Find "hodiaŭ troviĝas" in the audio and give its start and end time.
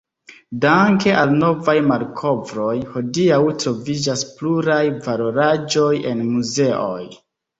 2.95-4.25